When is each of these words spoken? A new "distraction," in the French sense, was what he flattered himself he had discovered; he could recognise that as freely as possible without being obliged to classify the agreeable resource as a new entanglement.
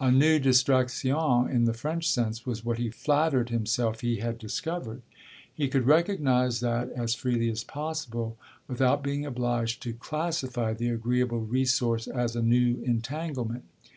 A 0.00 0.10
new 0.10 0.40
"distraction," 0.40 1.14
in 1.48 1.64
the 1.64 1.72
French 1.72 2.10
sense, 2.10 2.44
was 2.44 2.64
what 2.64 2.78
he 2.78 2.90
flattered 2.90 3.50
himself 3.50 4.00
he 4.00 4.16
had 4.16 4.36
discovered; 4.36 5.02
he 5.54 5.68
could 5.68 5.86
recognise 5.86 6.58
that 6.58 6.90
as 6.90 7.14
freely 7.14 7.48
as 7.48 7.62
possible 7.62 8.36
without 8.66 9.04
being 9.04 9.24
obliged 9.24 9.80
to 9.84 9.92
classify 9.94 10.72
the 10.74 10.88
agreeable 10.88 11.42
resource 11.42 12.08
as 12.08 12.34
a 12.34 12.42
new 12.42 12.82
entanglement. 12.84 13.66